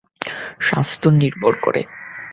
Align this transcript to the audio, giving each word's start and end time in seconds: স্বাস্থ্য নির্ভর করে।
স্বাস্থ্য 0.59 1.07
নির্ভর 1.13 1.53
করে। 1.61 1.81